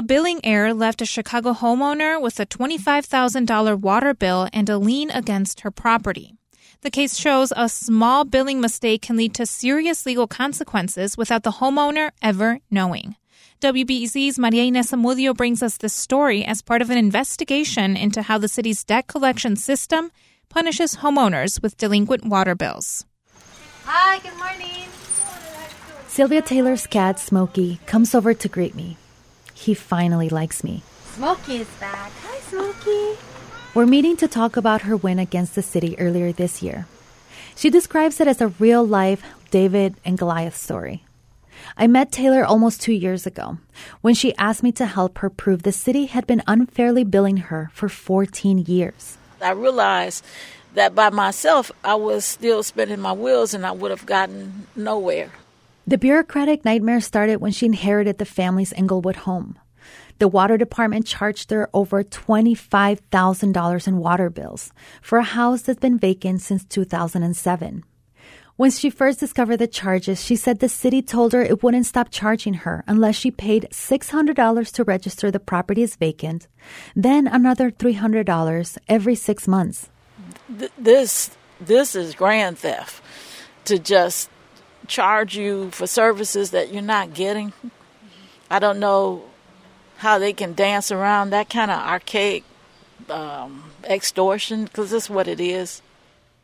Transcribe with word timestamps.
A 0.00 0.02
billing 0.02 0.40
error 0.42 0.72
left 0.72 1.02
a 1.02 1.04
Chicago 1.04 1.52
homeowner 1.52 2.18
with 2.18 2.40
a 2.40 2.46
$25,000 2.46 3.80
water 3.80 4.14
bill 4.14 4.48
and 4.50 4.66
a 4.70 4.78
lien 4.78 5.10
against 5.10 5.60
her 5.60 5.70
property. 5.70 6.32
The 6.80 6.90
case 6.90 7.18
shows 7.18 7.52
a 7.54 7.68
small 7.68 8.24
billing 8.24 8.62
mistake 8.62 9.02
can 9.02 9.18
lead 9.18 9.34
to 9.34 9.44
serious 9.44 10.06
legal 10.06 10.26
consequences 10.26 11.18
without 11.18 11.42
the 11.42 11.50
homeowner 11.60 12.12
ever 12.22 12.60
knowing. 12.70 13.16
WBEZ's 13.60 14.38
Maria 14.38 14.64
Inés 14.72 14.88
Zamudio 14.88 15.36
brings 15.36 15.62
us 15.62 15.76
this 15.76 15.92
story 15.92 16.46
as 16.46 16.62
part 16.62 16.80
of 16.80 16.88
an 16.88 16.96
investigation 16.96 17.94
into 17.94 18.22
how 18.22 18.38
the 18.38 18.48
city's 18.48 18.82
debt 18.82 19.06
collection 19.06 19.54
system 19.54 20.10
punishes 20.48 20.96
homeowners 20.96 21.62
with 21.62 21.76
delinquent 21.76 22.24
water 22.24 22.54
bills. 22.54 23.04
Hi, 23.84 24.18
good 24.20 24.38
morning. 24.38 24.88
Sylvia 26.08 26.40
Taylor's 26.40 26.86
cat, 26.86 27.20
Smokey, 27.20 27.80
comes 27.84 28.14
over 28.14 28.32
to 28.32 28.48
greet 28.48 28.74
me. 28.74 28.96
He 29.60 29.74
finally 29.74 30.30
likes 30.30 30.64
me. 30.64 30.82
Smokey 31.14 31.56
is 31.56 31.68
back. 31.78 32.10
Hi, 32.24 32.40
Smokey. 32.48 33.18
We're 33.74 33.84
meeting 33.84 34.16
to 34.16 34.26
talk 34.26 34.56
about 34.56 34.82
her 34.88 34.96
win 34.96 35.18
against 35.18 35.54
the 35.54 35.60
city 35.60 35.98
earlier 35.98 36.32
this 36.32 36.62
year. 36.62 36.86
She 37.56 37.68
describes 37.68 38.20
it 38.20 38.26
as 38.26 38.40
a 38.40 38.54
real 38.58 38.82
life 38.82 39.22
David 39.50 39.96
and 40.02 40.16
Goliath 40.16 40.56
story. 40.56 41.04
I 41.76 41.88
met 41.88 42.10
Taylor 42.10 42.42
almost 42.42 42.80
two 42.80 42.94
years 42.94 43.26
ago 43.26 43.58
when 44.00 44.14
she 44.14 44.34
asked 44.36 44.62
me 44.62 44.72
to 44.72 44.86
help 44.86 45.18
her 45.18 45.28
prove 45.28 45.62
the 45.62 45.72
city 45.72 46.06
had 46.06 46.26
been 46.26 46.42
unfairly 46.46 47.04
billing 47.04 47.52
her 47.52 47.70
for 47.74 47.90
14 47.90 48.60
years. 48.60 49.18
I 49.42 49.50
realized 49.50 50.24
that 50.72 50.94
by 50.94 51.10
myself, 51.10 51.70
I 51.84 51.96
was 51.96 52.24
still 52.24 52.62
spinning 52.62 53.00
my 53.00 53.12
wheels 53.12 53.52
and 53.52 53.66
I 53.66 53.72
would 53.72 53.90
have 53.90 54.06
gotten 54.06 54.68
nowhere. 54.74 55.32
The 55.90 55.98
bureaucratic 55.98 56.64
nightmare 56.64 57.00
started 57.00 57.40
when 57.40 57.50
she 57.50 57.66
inherited 57.66 58.18
the 58.18 58.24
family's 58.24 58.72
Englewood 58.74 59.16
home. 59.26 59.58
The 60.20 60.28
water 60.28 60.56
department 60.56 61.04
charged 61.04 61.50
her 61.50 61.68
over 61.74 62.04
$25,000 62.04 63.88
in 63.88 63.96
water 63.98 64.30
bills 64.30 64.72
for 65.02 65.18
a 65.18 65.24
house 65.24 65.62
that's 65.62 65.80
been 65.80 65.98
vacant 65.98 66.42
since 66.42 66.64
2007. 66.64 67.82
When 68.54 68.70
she 68.70 68.88
first 68.88 69.18
discovered 69.18 69.56
the 69.56 69.66
charges, 69.66 70.24
she 70.24 70.36
said 70.36 70.60
the 70.60 70.68
city 70.68 71.02
told 71.02 71.32
her 71.32 71.42
it 71.42 71.64
wouldn't 71.64 71.86
stop 71.86 72.06
charging 72.12 72.54
her 72.62 72.84
unless 72.86 73.16
she 73.16 73.32
paid 73.32 73.66
$600 73.72 74.72
to 74.72 74.84
register 74.84 75.32
the 75.32 75.40
property 75.40 75.82
as 75.82 75.96
vacant, 75.96 76.46
then 76.94 77.26
another 77.26 77.68
$300 77.72 78.78
every 78.86 79.16
six 79.16 79.48
months. 79.48 79.88
This, 80.78 81.32
this 81.60 81.96
is 81.96 82.14
grand 82.14 82.58
theft 82.58 83.02
to 83.64 83.76
just 83.76 84.30
charge 84.90 85.36
you 85.36 85.70
for 85.70 85.86
services 85.86 86.50
that 86.50 86.72
you're 86.72 86.82
not 86.82 87.14
getting. 87.14 87.52
I 88.50 88.58
don't 88.58 88.80
know 88.80 89.24
how 89.98 90.18
they 90.18 90.32
can 90.32 90.54
dance 90.54 90.90
around 90.90 91.30
that 91.30 91.48
kind 91.48 91.70
of 91.70 91.78
archaic 91.78 92.44
um, 93.08 93.70
extortion 93.84 94.64
because 94.64 94.90
that's 94.90 95.08
what 95.08 95.28
it 95.28 95.40
is. 95.40 95.80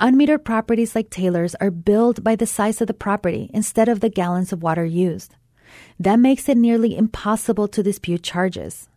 Unmetered 0.00 0.44
properties 0.44 0.94
like 0.94 1.10
Taylor's 1.10 1.54
are 1.56 1.70
billed 1.70 2.24
by 2.24 2.34
the 2.34 2.46
size 2.46 2.80
of 2.80 2.86
the 2.86 2.94
property 2.94 3.50
instead 3.52 3.88
of 3.88 4.00
the 4.00 4.08
gallons 4.08 4.52
of 4.52 4.62
water 4.62 4.84
used. 4.84 5.36
That 5.98 6.18
makes 6.18 6.48
it 6.48 6.56
nearly 6.56 6.96
impossible 6.96 7.68
to 7.68 7.82
dispute 7.82 8.22
charges. 8.22 8.88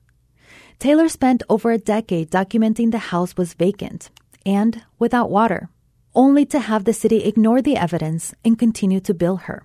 Taylor 0.80 1.10
spent 1.10 1.44
over 1.50 1.72
a 1.72 1.78
decade 1.78 2.32
documenting 2.32 2.92
the 2.92 3.12
house 3.12 3.36
was 3.36 3.54
vacant 3.54 4.10
and 4.46 4.84
without 4.98 5.30
water, 5.30 5.70
only 6.16 6.46
to 6.46 6.60
have 6.60 6.84
the 6.84 6.94
city 6.94 7.24
ignore 7.24 7.62
the 7.62 7.78
evidence 7.78 8.34
and 8.44 8.60
continue 8.60 9.00
to 9.02 9.14
bill 9.14 9.38
her. 9.48 9.64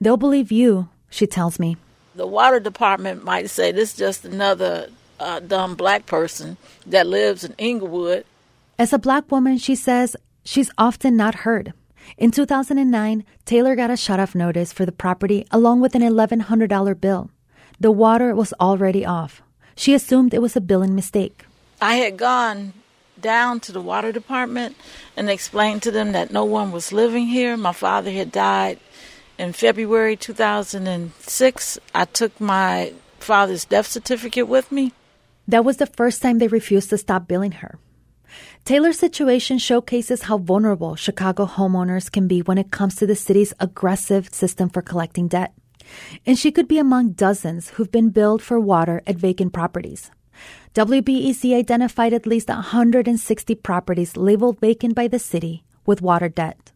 They'll 0.00 0.16
believe 0.16 0.52
you, 0.52 0.88
she 1.10 1.26
tells 1.26 1.58
me. 1.58 1.76
The 2.14 2.26
water 2.26 2.60
department 2.60 3.24
might 3.24 3.50
say 3.50 3.72
this 3.72 3.92
is 3.92 3.98
just 3.98 4.24
another 4.24 4.88
uh, 5.20 5.40
dumb 5.40 5.74
black 5.74 6.06
person 6.06 6.56
that 6.86 7.06
lives 7.06 7.44
in 7.44 7.54
Englewood. 7.58 8.24
As 8.78 8.92
a 8.92 8.98
black 8.98 9.30
woman, 9.30 9.58
she 9.58 9.74
says 9.74 10.16
she's 10.44 10.70
often 10.78 11.16
not 11.16 11.46
heard. 11.46 11.72
In 12.16 12.30
2009, 12.30 13.24
Taylor 13.44 13.76
got 13.76 13.90
a 13.90 13.96
shut 13.96 14.20
off 14.20 14.34
notice 14.34 14.72
for 14.72 14.86
the 14.86 14.92
property 14.92 15.46
along 15.50 15.80
with 15.80 15.94
an 15.94 16.02
$1,100 16.02 17.00
bill. 17.00 17.30
The 17.80 17.90
water 17.90 18.34
was 18.34 18.54
already 18.60 19.04
off. 19.04 19.42
She 19.76 19.94
assumed 19.94 20.34
it 20.34 20.42
was 20.42 20.56
a 20.56 20.60
billing 20.60 20.94
mistake. 20.94 21.44
I 21.80 21.94
had 21.96 22.16
gone 22.16 22.72
down 23.20 23.60
to 23.60 23.72
the 23.72 23.80
water 23.80 24.12
department 24.12 24.76
and 25.16 25.28
explained 25.28 25.82
to 25.82 25.90
them 25.90 26.12
that 26.12 26.32
no 26.32 26.44
one 26.44 26.72
was 26.72 26.92
living 26.92 27.26
here. 27.26 27.56
My 27.56 27.72
father 27.72 28.10
had 28.10 28.32
died 28.32 28.78
in 29.38 29.52
February 29.52 30.16
2006. 30.16 31.78
I 31.94 32.04
took 32.04 32.40
my 32.40 32.92
father's 33.18 33.64
death 33.64 33.86
certificate 33.86 34.48
with 34.48 34.72
me. 34.72 34.92
That 35.46 35.64
was 35.64 35.78
the 35.78 35.86
first 35.86 36.20
time 36.22 36.38
they 36.38 36.48
refused 36.48 36.90
to 36.90 36.98
stop 36.98 37.26
billing 37.26 37.52
her. 37.52 37.78
Taylor's 38.64 38.98
situation 38.98 39.58
showcases 39.58 40.22
how 40.22 40.38
vulnerable 40.38 40.94
Chicago 40.94 41.46
homeowners 41.46 42.12
can 42.12 42.28
be 42.28 42.42
when 42.42 42.58
it 42.58 42.70
comes 42.70 42.96
to 42.96 43.06
the 43.06 43.16
city's 43.16 43.54
aggressive 43.58 44.28
system 44.32 44.68
for 44.68 44.82
collecting 44.82 45.28
debt. 45.28 45.54
And 46.26 46.38
she 46.38 46.52
could 46.52 46.68
be 46.68 46.78
among 46.78 47.12
dozens 47.12 47.70
who've 47.70 47.90
been 47.90 48.10
billed 48.10 48.42
for 48.42 48.60
water 48.60 49.02
at 49.06 49.16
vacant 49.16 49.54
properties. 49.54 50.10
WBEZ 50.74 51.54
identified 51.54 52.12
at 52.12 52.26
least 52.26 52.48
160 52.48 53.54
properties 53.56 54.16
labeled 54.16 54.60
vacant 54.60 54.94
by 54.94 55.08
the 55.08 55.18
city 55.18 55.64
with 55.86 56.02
water 56.02 56.28
debt. 56.28 56.72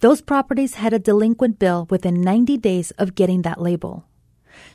Those 0.00 0.20
properties 0.20 0.74
had 0.74 0.92
a 0.92 0.98
delinquent 0.98 1.58
bill 1.58 1.86
within 1.90 2.20
90 2.20 2.56
days 2.58 2.90
of 2.92 3.14
getting 3.14 3.42
that 3.42 3.60
label. 3.60 4.04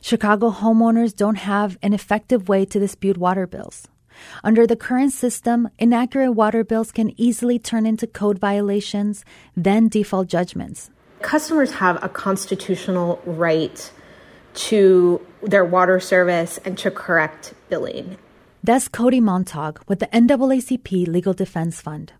Chicago 0.00 0.50
homeowners 0.50 1.14
don't 1.14 1.36
have 1.36 1.78
an 1.82 1.92
effective 1.92 2.48
way 2.48 2.64
to 2.64 2.78
dispute 2.78 3.18
water 3.18 3.46
bills. 3.46 3.88
Under 4.42 4.66
the 4.66 4.76
current 4.76 5.12
system, 5.12 5.68
inaccurate 5.78 6.32
water 6.32 6.64
bills 6.64 6.90
can 6.90 7.12
easily 7.20 7.58
turn 7.58 7.86
into 7.86 8.06
code 8.06 8.38
violations, 8.38 9.24
then 9.56 9.88
default 9.88 10.28
judgments. 10.28 10.90
Customers 11.20 11.72
have 11.72 12.02
a 12.02 12.08
constitutional 12.08 13.20
right 13.26 13.90
to 14.56 15.24
their 15.42 15.64
water 15.64 16.00
service 16.00 16.58
and 16.64 16.76
to 16.78 16.90
correct 16.90 17.54
billing. 17.68 18.16
That's 18.64 18.88
Coty 18.88 19.20
Montag 19.22 19.80
with 19.86 20.00
the 20.00 20.06
NAACP 20.08 21.06
Legal 21.06 21.34
Defense 21.34 21.80
Fund. 21.80 22.12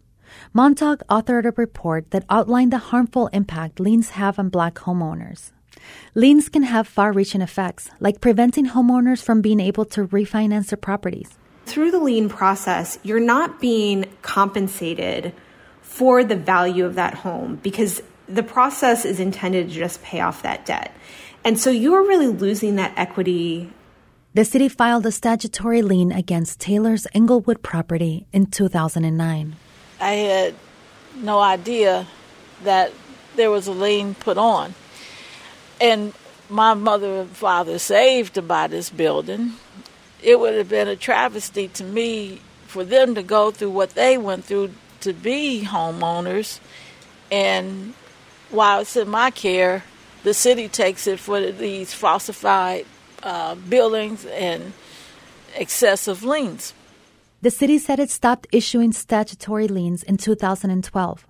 Montag 0.53 1.03
authored 1.09 1.47
a 1.47 1.53
report 1.57 2.11
that 2.11 2.25
outlined 2.29 2.73
the 2.73 2.79
harmful 2.79 3.29
impact 3.29 3.81
liens 3.81 4.11
have 4.11 4.39
on 4.39 4.49
black 4.49 4.75
homeowners. 4.75 5.53
Liens 6.15 6.49
can 6.49 6.63
have 6.63 6.87
far 6.87 7.13
reaching 7.13 7.41
effects, 7.41 7.91
like 8.01 8.21
preventing 8.21 8.67
homeowners 8.67 9.23
from 9.23 9.41
being 9.41 9.61
able 9.61 9.85
to 9.87 10.07
refinance 10.07 10.69
their 10.69 10.77
properties. 10.77 11.37
Through 11.65 11.91
the 11.91 12.01
lien 12.01 12.29
process, 12.29 12.99
you're 13.03 13.19
not 13.21 13.61
being 13.61 14.07
compensated 14.23 15.33
for 15.83 16.23
the 16.23 16.37
value 16.37 16.85
of 16.85 16.95
that 16.95 17.15
home 17.15 17.57
because 17.63 18.03
the 18.29 18.43
process 18.43 19.05
is 19.05 19.21
intended 19.21 19.69
to 19.69 19.75
just 19.75 20.03
pay 20.03 20.21
off 20.21 20.43
that 20.43 20.67
debt. 20.67 20.93
And 21.47 21.59
so 21.59 21.71
you're 21.71 22.07
really 22.07 22.29
losing 22.29 22.77
that 22.77 22.93
equity 22.97 23.71
the 24.37 24.45
city 24.45 24.69
filed 24.69 25.07
a 25.07 25.13
statutory 25.13 25.81
lien 25.81 26.13
against 26.13 26.61
Taylor's 26.61 27.07
Englewood 27.15 27.63
property 27.63 28.27
in 28.31 28.45
2009. 28.45 29.57
I 29.99 30.11
had 30.11 30.55
no 31.15 31.41
idea 31.41 32.07
that 32.63 32.93
there 33.37 33.51
was 33.51 33.67
a 33.67 33.73
lien 33.73 34.15
put 34.15 34.37
on. 34.37 34.75
And 35.81 36.13
my 36.51 36.75
mother 36.75 37.21
and 37.23 37.31
father 37.31 37.79
saved 37.79 38.35
to 38.35 38.43
buy 38.43 38.67
this 38.67 38.91
building. 38.91 39.53
It 40.23 40.39
would 40.39 40.53
have 40.53 40.69
been 40.69 40.89
a 40.89 40.97
travesty 40.97 41.69
to 41.69 41.85
me 41.85 42.43
for 42.67 42.85
them 42.85 43.15
to 43.15 43.23
go 43.23 43.51
through 43.51 43.71
what 43.71 43.95
they 43.95 44.19
went 44.19 44.45
through 44.45 44.73
to 45.01 45.15
be 45.15 45.65
homeowners. 45.65 46.61
And 47.33 47.95
while 48.51 48.81
it's 48.81 48.97
in 48.97 49.09
my 49.09 49.31
care, 49.31 49.83
the 50.27 50.35
city 50.35 50.69
takes 50.69 51.07
it 51.07 51.21
for 51.21 51.41
these 51.53 51.95
falsified 51.95 52.85
uh, 53.23 53.55
buildings 53.55 54.27
and 54.27 54.73
excessive 55.55 56.25
liens. 56.25 56.75
The 57.43 57.51
city 57.53 57.79
said 57.79 58.01
it 58.01 58.11
stopped 58.11 58.49
issuing 58.51 58.91
statutory 58.91 59.69
liens 59.69 60.03
in 60.03 60.17
2012. 60.17 61.25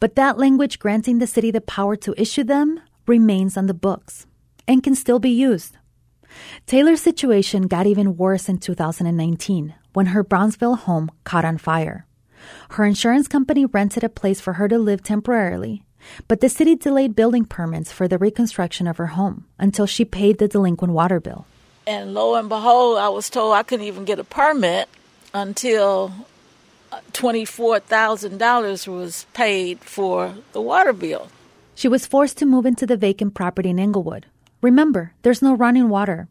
But 0.00 0.16
that 0.16 0.38
language 0.38 0.80
granting 0.80 1.20
the 1.20 1.28
city 1.28 1.52
the 1.52 1.60
power 1.60 1.94
to 2.02 2.20
issue 2.20 2.42
them 2.42 2.80
remains 3.06 3.56
on 3.56 3.66
the 3.66 3.74
books 3.74 4.26
and 4.66 4.82
can 4.82 4.96
still 4.96 5.20
be 5.20 5.30
used. 5.30 5.78
Taylor's 6.66 7.00
situation 7.00 7.68
got 7.68 7.86
even 7.86 8.16
worse 8.16 8.48
in 8.48 8.58
2019 8.58 9.72
when 9.92 10.06
her 10.06 10.24
Bronzeville 10.24 10.78
home 10.78 11.12
caught 11.22 11.44
on 11.44 11.58
fire. 11.58 12.06
Her 12.70 12.84
insurance 12.84 13.28
company 13.28 13.66
rented 13.66 14.02
a 14.02 14.08
place 14.08 14.40
for 14.40 14.54
her 14.54 14.66
to 14.66 14.80
live 14.80 15.04
temporarily 15.04 15.84
but 16.28 16.40
the 16.40 16.48
city 16.48 16.76
delayed 16.76 17.16
building 17.16 17.44
permits 17.44 17.92
for 17.92 18.08
the 18.08 18.18
reconstruction 18.18 18.86
of 18.86 18.96
her 18.96 19.08
home 19.08 19.46
until 19.58 19.86
she 19.86 20.04
paid 20.04 20.38
the 20.38 20.48
delinquent 20.48 20.92
water 20.92 21.20
bill. 21.20 21.46
And 21.86 22.14
lo 22.14 22.34
and 22.34 22.48
behold, 22.48 22.98
I 22.98 23.08
was 23.08 23.30
told 23.30 23.54
I 23.54 23.62
couldn't 23.62 23.86
even 23.86 24.04
get 24.04 24.18
a 24.18 24.24
permit 24.24 24.88
until 25.34 26.12
$24,000 27.12 28.88
was 28.88 29.26
paid 29.32 29.80
for 29.80 30.34
the 30.52 30.60
water 30.60 30.92
bill. 30.92 31.28
She 31.74 31.88
was 31.88 32.06
forced 32.06 32.38
to 32.38 32.46
move 32.46 32.66
into 32.66 32.86
the 32.86 32.96
vacant 32.96 33.34
property 33.34 33.70
in 33.70 33.78
Englewood. 33.78 34.26
Remember, 34.60 35.14
there's 35.22 35.40
no 35.40 35.54
running 35.54 35.88
water. 35.88 36.28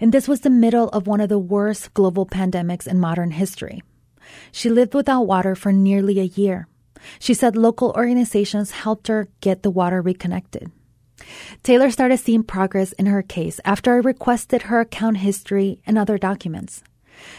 And 0.00 0.12
this 0.12 0.26
was 0.26 0.40
the 0.40 0.50
middle 0.50 0.88
of 0.88 1.06
one 1.06 1.20
of 1.20 1.28
the 1.28 1.38
worst 1.38 1.94
global 1.94 2.26
pandemics 2.26 2.86
in 2.86 2.98
modern 2.98 3.30
history. 3.30 3.82
She 4.52 4.68
lived 4.68 4.94
without 4.94 5.26
water 5.26 5.54
for 5.54 5.72
nearly 5.72 6.18
a 6.18 6.24
year. 6.24 6.66
She 7.18 7.34
said 7.34 7.56
local 7.56 7.92
organizations 7.96 8.70
helped 8.70 9.08
her 9.08 9.28
get 9.40 9.62
the 9.62 9.70
water 9.70 10.00
reconnected. 10.00 10.70
Taylor 11.62 11.90
started 11.90 12.18
seeing 12.18 12.42
progress 12.42 12.92
in 12.92 13.06
her 13.06 13.22
case 13.22 13.60
after 13.64 13.92
I 13.94 13.96
requested 13.96 14.62
her 14.62 14.80
account 14.80 15.18
history 15.18 15.80
and 15.86 15.98
other 15.98 16.18
documents. 16.18 16.82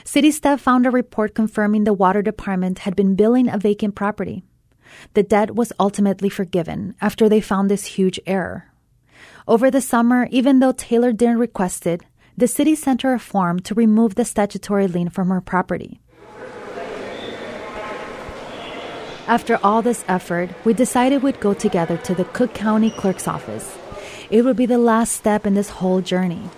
City 0.04 0.32
staff 0.32 0.62
found 0.62 0.86
a 0.86 0.92
report 0.92 1.34
confirming 1.34 1.84
the 1.84 1.94
water 1.94 2.22
department 2.22 2.80
had 2.80 2.96
been 2.96 3.16
billing 3.16 3.48
a 3.48 3.58
vacant 3.58 3.96
property. 3.96 4.44
The 5.14 5.24
debt 5.24 5.56
was 5.56 5.72
ultimately 5.80 6.30
forgiven 6.30 6.96
after 7.00 7.30
they 7.30 7.42
found 7.42 7.70
this 7.70 7.86
huge 7.86 8.20
error. 8.26 8.66
Over 9.48 9.72
the 9.72 9.82
summer, 9.82 10.28
even 10.32 10.60
though 10.60 10.74
Taylor 10.74 11.12
didn't 11.12 11.38
request 11.38 11.88
it, 11.88 12.04
the 12.38 12.48
city 12.48 12.76
sent 12.76 13.02
her 13.02 13.14
a 13.14 13.20
form 13.20 13.60
to 13.62 13.74
remove 13.74 14.16
the 14.16 14.26
statutory 14.26 14.88
lien 14.88 15.10
from 15.10 15.30
her 15.30 15.42
property. 15.42 16.00
After 19.30 19.60
all 19.62 19.84
this 19.84 20.04
effort, 20.08 20.50
we 20.66 20.74
decided 20.74 21.22
we'd 21.22 21.40
go 21.40 21.54
together 21.54 21.98
to 21.98 22.16
the 22.16 22.26
Cook 22.26 22.56
County 22.56 22.90
Clerk's 22.90 23.28
office. 23.28 23.78
It 24.32 24.42
would 24.42 24.58
be 24.58 24.66
the 24.66 24.80
last 24.80 25.14
step 25.14 25.46
in 25.46 25.54
this 25.54 25.70
whole 25.70 26.02
journey. 26.02 26.50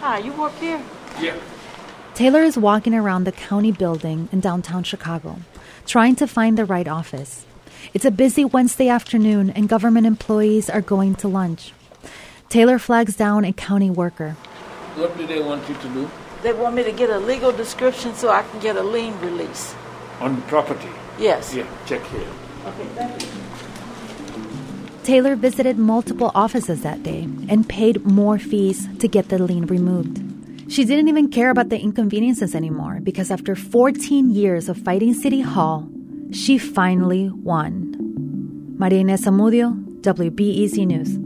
Hi, 0.00 0.20
you 0.20 0.32
work 0.32 0.54
here? 0.54 0.80
Yeah. 1.20 1.36
Taylor 2.14 2.40
is 2.40 2.56
walking 2.56 2.94
around 2.94 3.24
the 3.24 3.32
county 3.32 3.70
building 3.70 4.30
in 4.32 4.40
downtown 4.40 4.82
Chicago, 4.82 5.40
trying 5.84 6.16
to 6.16 6.26
find 6.26 6.56
the 6.56 6.64
right 6.64 6.88
office. 6.88 7.44
It's 7.92 8.06
a 8.06 8.10
busy 8.10 8.46
Wednesday 8.46 8.88
afternoon, 8.88 9.50
and 9.50 9.68
government 9.68 10.06
employees 10.06 10.70
are 10.70 10.80
going 10.80 11.16
to 11.16 11.28
lunch. 11.28 11.74
Taylor 12.48 12.78
flags 12.78 13.14
down 13.14 13.44
a 13.44 13.52
county 13.52 13.90
worker. 13.90 14.38
What 14.94 15.18
do 15.18 15.26
they 15.26 15.42
want 15.42 15.68
you 15.68 15.74
to 15.74 15.88
do? 15.88 16.10
They 16.42 16.54
want 16.54 16.76
me 16.76 16.82
to 16.82 16.92
get 16.92 17.10
a 17.10 17.18
legal 17.18 17.52
description 17.52 18.14
so 18.14 18.30
I 18.30 18.42
can 18.42 18.60
get 18.60 18.76
a 18.76 18.82
lien 18.82 19.20
release. 19.20 19.76
On 20.20 20.34
the 20.36 20.42
property? 20.42 20.88
Yes. 21.18 21.54
Yeah, 21.54 21.66
check 21.86 22.04
here. 22.06 22.28
Okay, 22.66 22.84
thank 22.94 23.22
you. 23.22 23.28
Taylor 25.04 25.36
visited 25.36 25.78
multiple 25.78 26.32
offices 26.34 26.82
that 26.82 27.02
day 27.04 27.28
and 27.48 27.68
paid 27.68 28.04
more 28.04 28.38
fees 28.38 28.88
to 28.98 29.06
get 29.06 29.28
the 29.28 29.38
lien 29.38 29.66
removed. 29.66 30.20
She 30.68 30.84
didn't 30.84 31.06
even 31.06 31.28
care 31.28 31.50
about 31.50 31.68
the 31.68 31.78
inconveniences 31.78 32.56
anymore 32.56 32.98
because 33.02 33.30
after 33.30 33.54
14 33.54 34.30
years 34.30 34.68
of 34.68 34.76
fighting 34.76 35.14
City 35.14 35.42
Hall, 35.42 35.88
she 36.32 36.58
finally 36.58 37.30
won. 37.30 37.94
Maria 38.78 39.04
Inés 39.04 39.22
Zamudio, 39.22 39.76
WBEZ 40.00 40.86
News. 40.86 41.25